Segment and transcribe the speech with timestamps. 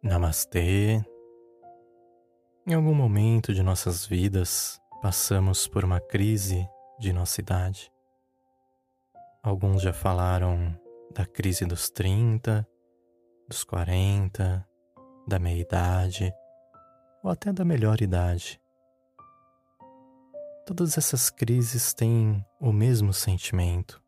[0.00, 1.04] Namastê.
[2.64, 6.68] Em algum momento de nossas vidas, passamos por uma crise
[7.00, 7.90] de nossa idade.
[9.42, 10.72] Alguns já falaram
[11.12, 12.64] da crise dos 30,
[13.48, 14.64] dos 40,
[15.26, 16.32] da meia-idade
[17.24, 18.60] ou até da melhor idade.
[20.64, 24.00] Todas essas crises têm o mesmo sentimento,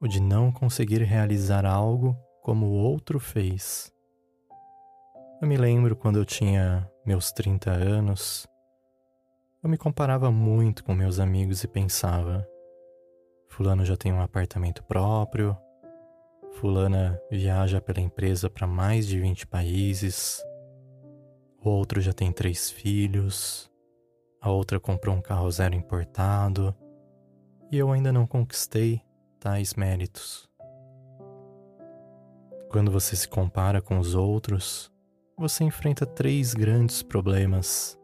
[0.00, 3.92] o de não conseguir realizar algo como o outro fez.
[5.40, 8.46] Eu me lembro quando eu tinha meus 30 anos,
[9.62, 12.46] eu me comparava muito com meus amigos e pensava:
[13.48, 15.56] Fulano já tem um apartamento próprio,
[16.52, 20.44] Fulana viaja pela empresa para mais de 20 países,
[21.64, 23.70] o outro já tem três filhos,
[24.42, 26.76] a outra comprou um carro zero importado
[27.72, 29.00] e eu ainda não conquistei
[29.38, 30.50] tais méritos.
[32.68, 34.92] Quando você se compara com os outros,
[35.40, 37.98] você enfrenta três grandes problemas: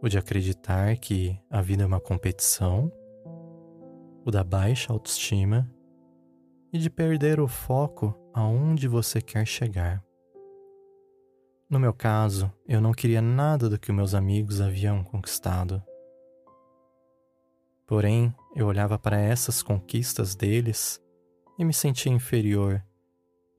[0.00, 2.90] o de acreditar que a vida é uma competição,
[4.24, 5.68] o da baixa autoestima
[6.72, 10.00] e de perder o foco aonde você quer chegar.
[11.68, 15.82] No meu caso, eu não queria nada do que meus amigos haviam conquistado.
[17.88, 21.00] Porém, eu olhava para essas conquistas deles
[21.58, 22.84] e me sentia inferior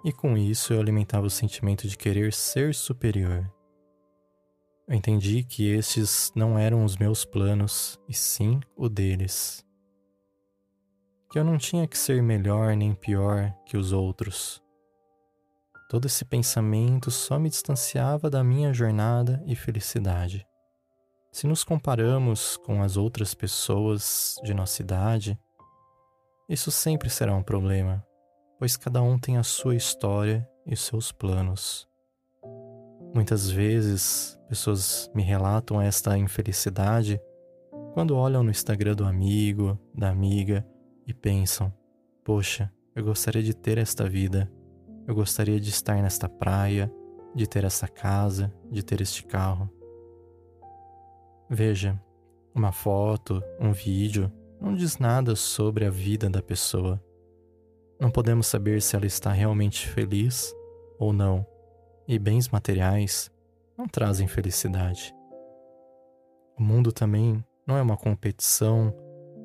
[0.04, 3.52] e com isso eu alimentava o sentimento de querer ser superior.
[4.88, 9.66] Eu entendi que estes não eram os meus planos, e sim o deles.
[11.32, 14.62] Que eu não tinha que ser melhor nem pior que os outros.
[15.90, 20.46] Todo esse pensamento só me distanciava da minha jornada e felicidade.
[21.32, 25.40] Se nos comparamos com as outras pessoas de nossa idade,
[26.50, 28.06] isso sempre será um problema
[28.62, 31.90] pois cada um tem a sua história e seus planos.
[33.12, 37.20] Muitas vezes, pessoas me relatam esta infelicidade
[37.96, 40.64] quando olham no Instagram do amigo, da amiga
[41.08, 41.74] e pensam:
[42.24, 44.48] Poxa, eu gostaria de ter esta vida,
[45.08, 46.94] eu gostaria de estar nesta praia,
[47.34, 49.68] de ter essa casa, de ter este carro.
[51.50, 52.00] Veja,
[52.54, 57.04] uma foto, um vídeo não diz nada sobre a vida da pessoa.
[58.02, 60.52] Não podemos saber se ela está realmente feliz
[60.98, 61.46] ou não,
[62.08, 63.30] e bens materiais
[63.78, 65.14] não trazem felicidade.
[66.58, 68.92] O mundo também não é uma competição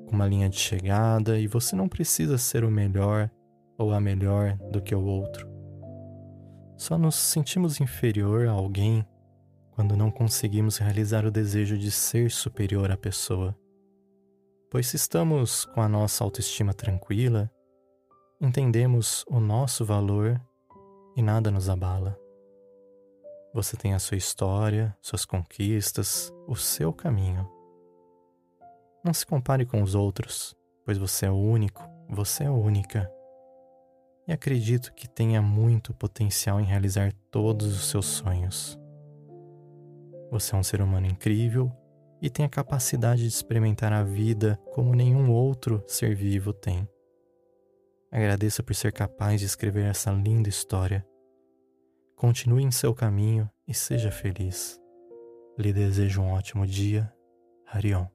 [0.06, 3.30] com uma linha de chegada e você não precisa ser o melhor
[3.76, 5.46] ou a melhor do que o outro.
[6.78, 9.06] Só nos sentimos inferior a alguém
[9.72, 13.54] quando não conseguimos realizar o desejo de ser superior à pessoa.
[14.70, 17.50] Pois se estamos com a nossa autoestima tranquila,
[18.40, 20.40] entendemos o nosso valor
[21.16, 22.18] e nada nos abala.
[23.54, 27.48] Você tem a sua história, suas conquistas, o seu caminho.
[29.02, 30.54] Não se compare com os outros,
[30.84, 33.10] pois você é único, você é única.
[34.28, 38.78] E acredito que tenha muito potencial em realizar todos os seus sonhos.
[40.30, 41.72] Você é um ser humano incrível
[42.20, 46.86] e tem a capacidade de experimentar a vida como nenhum outro ser vivo tem.
[48.16, 51.06] Agradeça por ser capaz de escrever essa linda história.
[52.16, 54.80] Continue em seu caminho e seja feliz.
[55.58, 57.12] Lhe desejo um ótimo dia.
[57.66, 58.06] Harion.